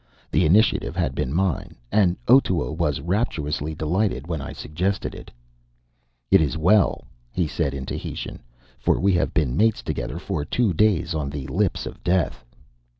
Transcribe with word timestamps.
The 0.31 0.47
initiative 0.47 0.95
had 0.95 1.13
been 1.13 1.31
mine; 1.31 1.75
and 1.91 2.17
Otoo 2.27 2.71
was 2.71 3.01
rapturously 3.01 3.75
delighted 3.75 4.25
when 4.25 4.41
I 4.41 4.51
suggested 4.51 5.13
it. 5.13 5.29
"It 6.31 6.41
is 6.41 6.57
well," 6.57 7.05
he 7.31 7.45
said, 7.47 7.75
in 7.75 7.85
Tahitian. 7.85 8.41
"For 8.79 8.99
we 8.99 9.13
have 9.13 9.31
been 9.31 9.55
mates 9.55 9.83
together 9.83 10.17
for 10.17 10.43
two 10.43 10.73
days 10.73 11.13
on 11.13 11.29
the 11.29 11.45
lips 11.45 11.85
of 11.85 12.03
Death." 12.03 12.43